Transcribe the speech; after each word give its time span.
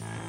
Yeah. 0.00 0.25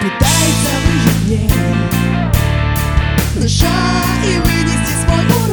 пытается 0.00 0.70
выжить 0.86 1.22
мне 1.26 1.50
Дыша 3.36 3.66
и 4.24 4.38
вынести 4.38 4.92
свой 5.04 5.24
урок 5.26 5.49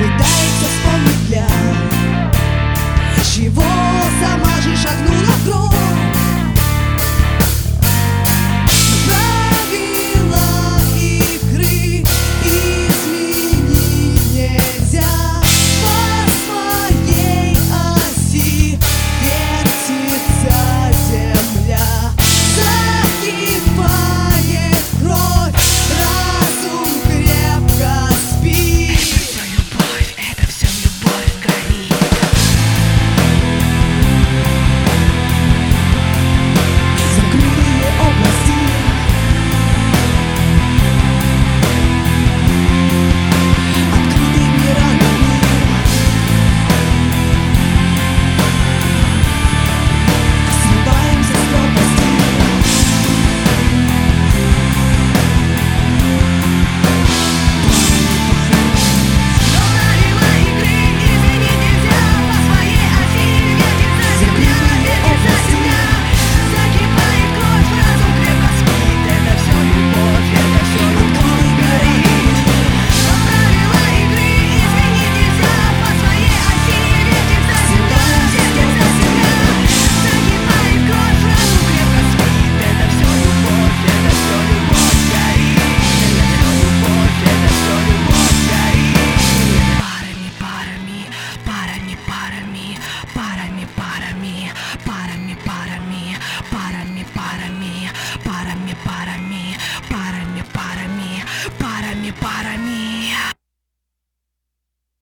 every 0.00 0.16
day. 0.16 0.49